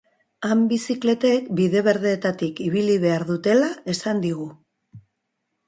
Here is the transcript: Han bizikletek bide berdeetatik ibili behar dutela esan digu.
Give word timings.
Han 0.45 0.61
bizikletek 0.69 1.51
bide 1.59 1.83
berdeetatik 1.89 2.63
ibili 2.69 2.97
behar 3.05 3.29
dutela 3.29 3.71
esan 3.97 4.25
digu. 4.27 4.51